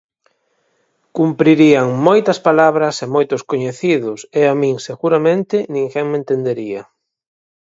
[1.17, 6.81] Cumprirían moitas palabras e moitos coñecidos, e a min, seguramente, ninguén me entendería.